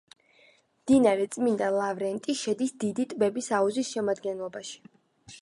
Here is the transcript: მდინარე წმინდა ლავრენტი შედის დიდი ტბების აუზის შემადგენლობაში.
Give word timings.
მდინარე 0.85 1.27
წმინდა 1.35 1.67
ლავრენტი 1.75 2.37
შედის 2.41 2.75
დიდი 2.85 3.07
ტბების 3.13 3.53
აუზის 3.61 3.93
შემადგენლობაში. 3.95 4.85